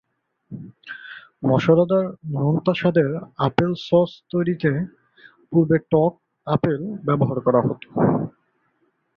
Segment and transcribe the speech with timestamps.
[1.43, 3.09] মশলাদার নোনতা স্বাদের
[3.39, 4.71] আপেল সস তৈরিতে
[5.51, 6.13] পূর্বে টক
[6.47, 7.81] আপেল ব্যবহার করা হত।